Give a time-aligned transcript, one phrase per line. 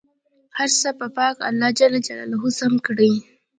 [0.57, 3.11] هر څه به پاک الله جل جلاله سم کړي.